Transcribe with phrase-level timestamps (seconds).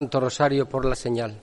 [0.00, 1.42] Santo Rosario por la señal.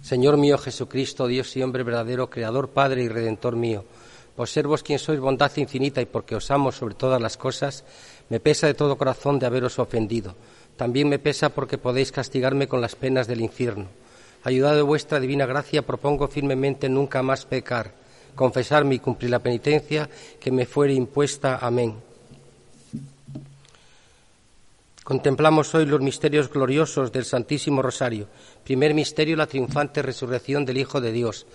[0.00, 3.84] Señor mío Jesucristo, Dios y hombre verdadero, Creador, Padre y Redentor mío,
[4.36, 7.82] por ser vos quien sois bondad infinita y porque os amo sobre todas las cosas,
[8.28, 10.36] me pesa de todo corazón de haberos ofendido.
[10.76, 13.88] También me pesa porque podéis castigarme con las penas del infierno.
[14.44, 18.03] Ayudado de vuestra divina gracia, propongo firmemente nunca más pecar
[18.34, 20.08] confesarme y cumplir la penitencia
[20.40, 21.58] que me fuere impuesta.
[21.60, 21.94] Amén.
[25.04, 28.26] Contemplamos hoy los misterios gloriosos del Santísimo Rosario.
[28.64, 31.46] Primer misterio, la triunfante resurrección del Hijo de Dios.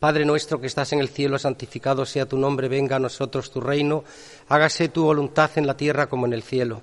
[0.00, 3.60] Padre nuestro que estás en el cielo, santificado sea tu nombre, venga a nosotros tu
[3.60, 4.04] reino,
[4.48, 6.82] hágase tu voluntad en la tierra como en el cielo.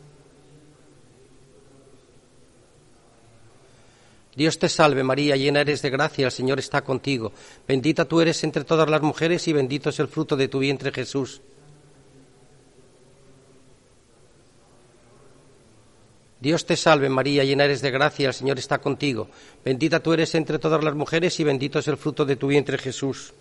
[4.35, 7.33] Dios te salve María, llena eres de gracia, el Señor está contigo.
[7.67, 10.91] Bendita tú eres entre todas las mujeres y bendito es el fruto de tu vientre
[10.91, 11.41] Jesús.
[16.39, 19.27] Dios te salve María, llena eres de gracia, el Señor está contigo.
[19.63, 22.77] Bendita tú eres entre todas las mujeres y bendito es el fruto de tu vientre
[22.77, 23.33] Jesús.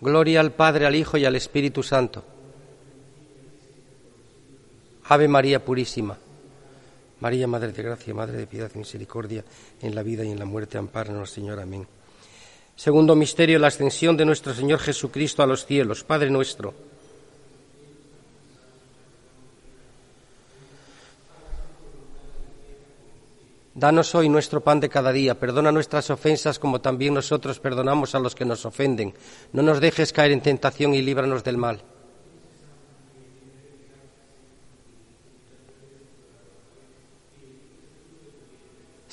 [0.00, 2.24] Gloria al Padre, al Hijo y al Espíritu Santo.
[5.04, 6.18] Ave María Purísima.
[7.20, 9.44] María, Madre de Gracia, Madre de Piedad y Misericordia,
[9.82, 11.60] en la vida y en la muerte, ampáranos, Señor.
[11.60, 11.86] Amén.
[12.76, 16.04] Segundo misterio, la ascensión de nuestro Señor Jesucristo a los cielos.
[16.04, 16.74] Padre nuestro.
[23.74, 28.18] Danos hoy nuestro pan de cada día, perdona nuestras ofensas como también nosotros perdonamos a
[28.18, 29.14] los que nos ofenden.
[29.52, 31.80] No nos dejes caer en tentación y líbranos del mal.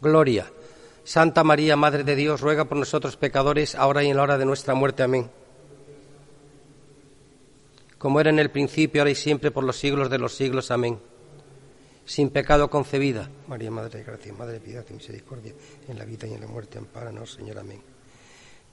[0.00, 0.50] Gloria.
[1.04, 4.44] Santa María, Madre de Dios, ruega por nosotros pecadores, ahora y en la hora de
[4.44, 5.02] nuestra muerte.
[5.02, 5.30] Amén.
[7.98, 10.70] Como era en el principio, ahora y siempre, por los siglos de los siglos.
[10.70, 10.98] Amén.
[12.04, 13.28] Sin pecado concebida.
[13.46, 15.52] María, Madre de Gracia, Madre de Piedad y Misericordia,
[15.88, 17.58] en la vida y en la muerte, ampáranos, Señor.
[17.58, 17.82] Amén.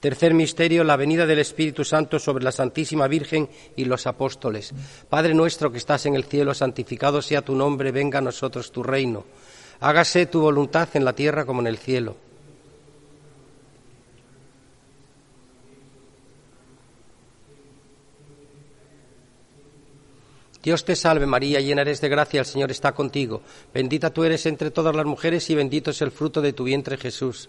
[0.00, 4.72] Tercer misterio, la venida del Espíritu Santo sobre la Santísima Virgen y los apóstoles.
[5.08, 8.84] Padre nuestro que estás en el cielo, santificado sea tu nombre, venga a nosotros tu
[8.84, 9.24] reino.
[9.80, 12.16] Hágase tu voluntad en la tierra como en el cielo.
[20.62, 23.42] Dios te salve María, llena eres de gracia, el Señor está contigo.
[23.72, 26.96] Bendita tú eres entre todas las mujeres y bendito es el fruto de tu vientre
[26.96, 27.48] Jesús.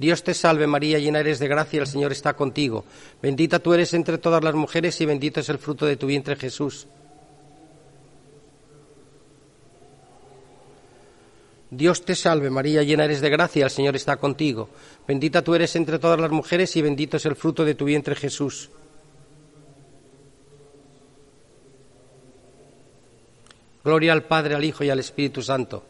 [0.00, 2.86] Dios te salve María, llena eres de gracia, el Señor está contigo.
[3.20, 6.36] Bendita tú eres entre todas las mujeres y bendito es el fruto de tu vientre
[6.36, 6.86] Jesús.
[11.68, 14.70] Dios te salve María, llena eres de gracia, el Señor está contigo.
[15.06, 18.16] Bendita tú eres entre todas las mujeres y bendito es el fruto de tu vientre
[18.16, 18.70] Jesús.
[23.84, 25.89] Gloria al Padre, al Hijo y al Espíritu Santo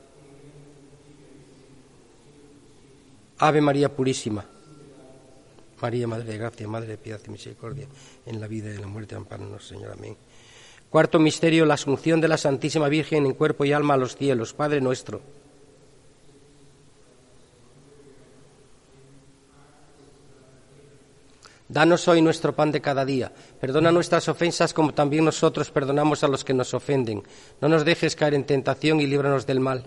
[3.40, 4.44] Ave María Purísima.
[5.80, 7.86] María, Madre de Gracia, Madre de Piedad y Misericordia,
[8.26, 9.92] en la vida y en la muerte, amparanos, Señor.
[9.92, 10.14] Amén.
[10.90, 14.52] Cuarto misterio, la asunción de la Santísima Virgen en cuerpo y alma a los cielos.
[14.52, 15.22] Padre nuestro.
[21.66, 23.32] Danos hoy nuestro pan de cada día.
[23.60, 27.22] Perdona nuestras ofensas como también nosotros perdonamos a los que nos ofenden.
[27.60, 29.86] No nos dejes caer en tentación y líbranos del mal.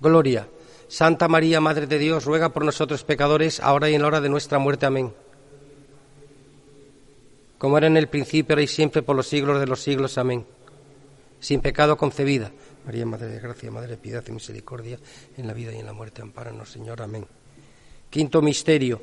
[0.00, 0.48] Gloria.
[0.88, 4.28] Santa María, Madre de Dios, ruega por nosotros pecadores, ahora y en la hora de
[4.28, 4.86] nuestra muerte.
[4.86, 5.12] Amén.
[7.58, 10.18] Como era en el principio, ahora y siempre, por los siglos de los siglos.
[10.18, 10.46] Amén.
[11.38, 12.50] Sin pecado concebida.
[12.86, 14.98] María, Madre de Gracia, Madre de Piedad y Misericordia,
[15.36, 17.02] en la vida y en la muerte, ampáranos, Señor.
[17.02, 17.26] Amén.
[18.08, 19.02] Quinto misterio,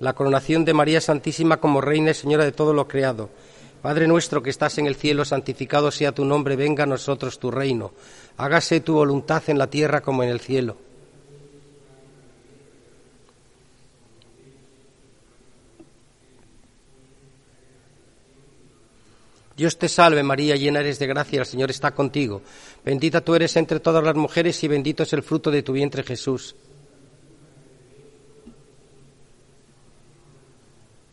[0.00, 3.30] la coronación de María Santísima como Reina y Señora de todo lo creado.
[3.82, 7.50] Padre nuestro que estás en el cielo, santificado sea tu nombre, venga a nosotros tu
[7.50, 7.92] reino.
[8.36, 10.76] Hágase tu voluntad en la tierra como en el cielo.
[19.56, 22.42] Dios te salve María, llena eres de gracia, el Señor está contigo.
[22.84, 26.04] Bendita tú eres entre todas las mujeres y bendito es el fruto de tu vientre
[26.04, 26.54] Jesús.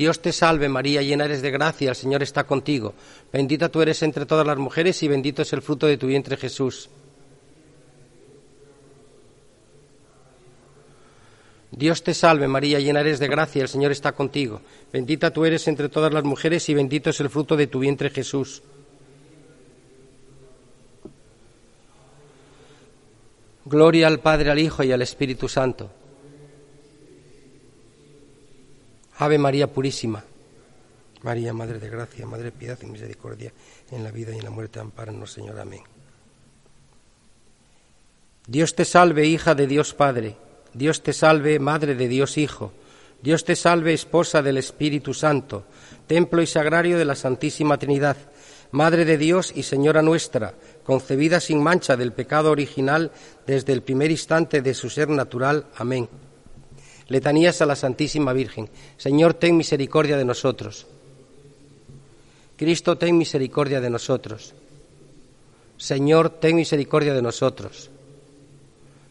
[0.00, 2.94] Dios te salve María, llena eres de gracia, el Señor está contigo.
[3.30, 6.38] Bendita tú eres entre todas las mujeres y bendito es el fruto de tu vientre
[6.38, 6.88] Jesús.
[11.70, 14.62] Dios te salve María, llena eres de gracia, el Señor está contigo.
[14.90, 18.08] Bendita tú eres entre todas las mujeres y bendito es el fruto de tu vientre
[18.08, 18.62] Jesús.
[23.66, 25.99] Gloria al Padre, al Hijo y al Espíritu Santo
[29.20, 30.24] Ave María Purísima.
[31.22, 33.52] María, Madre de Gracia, Madre de Piedad y Misericordia,
[33.90, 35.60] en la vida y en la muerte, amparanos, Señor.
[35.60, 35.82] Amén.
[38.46, 40.36] Dios te salve, hija de Dios Padre.
[40.72, 42.72] Dios te salve, Madre de Dios Hijo.
[43.20, 45.64] Dios te salve, esposa del Espíritu Santo,
[46.06, 48.16] templo y sagrario de la Santísima Trinidad,
[48.70, 53.10] Madre de Dios y Señora nuestra, concebida sin mancha del pecado original
[53.46, 55.66] desde el primer instante de su ser natural.
[55.76, 56.08] Amén.
[57.10, 58.70] Letanías a la Santísima Virgen.
[58.96, 60.86] Señor, ten misericordia de nosotros.
[62.56, 64.54] Cristo, ten misericordia de nosotros.
[65.76, 67.90] Señor, ten misericordia de nosotros.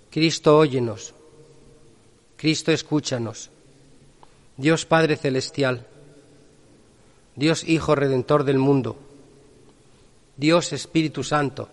[0.10, 1.14] Cristo, óyenos.
[2.38, 3.52] Cristo, escúchanos.
[4.56, 5.86] Dios Padre Celestial,
[7.36, 8.98] Dios Hijo Redentor del mundo,
[10.38, 11.68] Dios Espíritu Santo,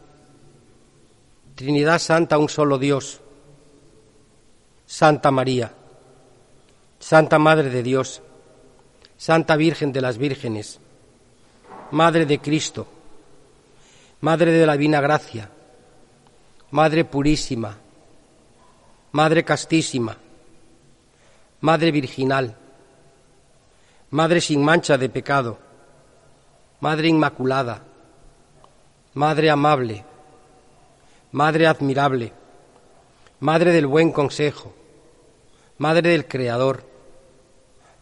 [1.54, 3.20] Trinidad Santa, un solo Dios,
[4.86, 5.72] Santa María,
[7.08, 8.20] Santa Madre de Dios,
[9.16, 10.80] Santa Virgen de las Vírgenes,
[11.92, 12.88] Madre de Cristo,
[14.22, 15.48] Madre de la Divina Gracia,
[16.72, 17.78] Madre Purísima,
[19.12, 20.16] Madre Castísima,
[21.60, 22.56] Madre Virginal,
[24.10, 25.60] Madre sin mancha de pecado,
[26.80, 27.84] Madre Inmaculada,
[29.14, 30.04] Madre amable,
[31.30, 32.32] Madre admirable,
[33.38, 34.74] Madre del buen consejo,
[35.78, 36.85] Madre del Creador,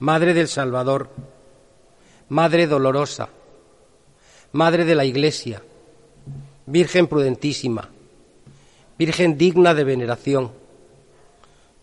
[0.00, 1.10] Madre del Salvador,
[2.28, 3.28] Madre dolorosa,
[4.52, 5.62] Madre de la Iglesia,
[6.66, 7.90] Virgen prudentísima,
[8.98, 10.50] Virgen digna de veneración,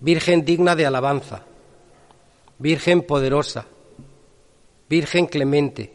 [0.02, 1.44] Virgen digna de alabanza,
[2.60, 3.66] Virgen poderosa,
[4.90, 5.94] Virgen clemente,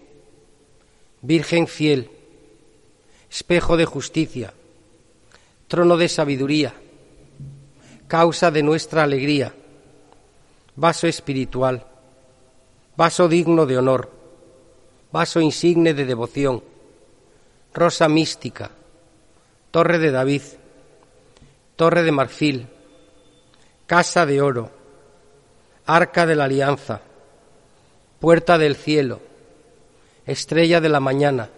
[1.20, 2.10] Virgen fiel,
[3.30, 4.54] espejo de justicia,
[5.68, 6.72] trono de sabiduría,
[8.08, 9.52] causa de nuestra alegría,
[10.76, 11.84] vaso espiritual,
[12.96, 14.10] vaso digno de honor,
[15.12, 16.62] vaso insigne de devoción,
[17.74, 18.70] rosa mística,
[19.70, 20.42] torre de David,
[21.76, 22.68] torre de marfil,
[23.86, 24.70] casa de oro,
[25.84, 27.02] arca de la alianza,
[28.18, 29.20] puerta del cielo,
[30.24, 31.50] estrella de la mañana,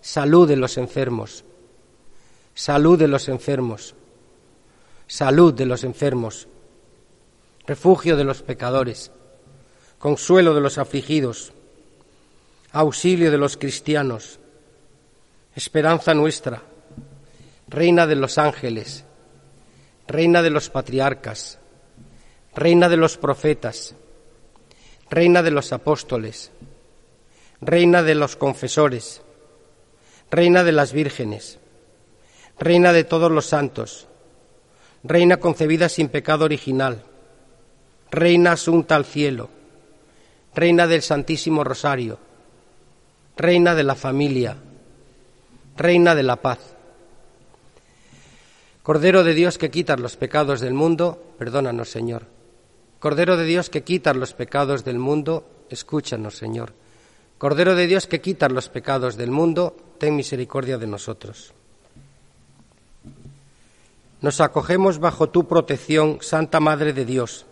[0.00, 1.44] salud de los enfermos,
[2.54, 3.96] salud de los enfermos,
[5.08, 6.46] salud de los enfermos,
[7.66, 9.10] refugio de los pecadores,
[10.04, 11.54] consuelo de los afligidos,
[12.72, 14.38] auxilio de los cristianos,
[15.56, 16.60] esperanza nuestra,
[17.68, 19.06] reina de los ángeles,
[20.06, 21.58] reina de los patriarcas,
[22.54, 23.94] reina de los profetas,
[25.08, 26.52] reina de los apóstoles,
[27.62, 29.22] reina de los confesores,
[30.30, 31.58] reina de las vírgenes,
[32.58, 34.06] reina de todos los santos,
[35.02, 37.04] reina concebida sin pecado original,
[38.10, 39.63] reina asunta al cielo,
[40.54, 42.18] reina del Santísimo Rosario,
[43.36, 44.56] reina de la familia,
[45.76, 46.58] reina de la paz.
[48.82, 52.26] Cordero de Dios que quitas los pecados del mundo, perdónanos, Señor.
[53.00, 56.72] Cordero de Dios que quitas los pecados del mundo, escúchanos, Señor.
[57.38, 61.52] Cordero de Dios que quitas los pecados del mundo, ten misericordia de nosotros.
[64.20, 67.44] Nos acogemos bajo tu protección, Santa Madre de Dios.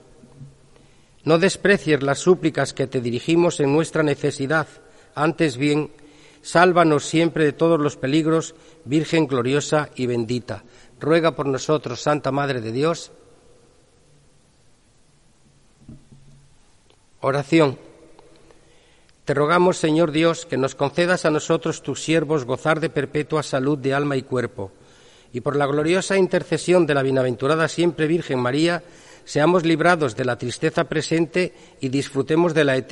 [1.25, 4.67] No desprecies las súplicas que te dirigimos en nuestra necesidad,
[5.15, 5.91] antes bien,
[6.43, 10.65] sálvanos siempre de todos los peligros, Virgen gloriosa y bendita.
[10.99, 13.13] Ruega por nosotros, Santa Madre de Dios.
[17.21, 17.79] Oración.
[19.25, 23.79] Te rogamos, Señor Dios, que nos concedas a nosotros, tus siervos, gozar de perpetua salud
[23.79, 24.73] de alma y cuerpo,
[25.33, 28.83] y por la gloriosa intercesión de la bienaventurada siempre Virgen María,
[29.25, 32.83] seamos librados de la tristeza presente y disfrutemos de la eterna